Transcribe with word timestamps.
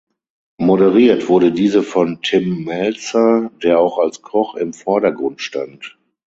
Moderiert 0.57 1.29
wurde 1.29 1.51
diese 1.51 1.83
von 1.83 2.23
Tim 2.23 2.63
Mälzer, 2.63 3.51
der 3.61 3.79
auch 3.79 3.99
als 3.99 4.23
Koch 4.23 4.55
im 4.55 4.73
Vordergrund 4.73 5.41
stand. 5.41 5.95